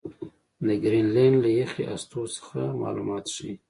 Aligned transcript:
د 0.65 0.67
ګرینلنډ 0.83 1.37
له 1.43 1.49
یخي 1.59 1.83
هستو 1.91 2.21
څخه 2.35 2.59
معلومات 2.81 3.25
ښيي. 3.35 3.53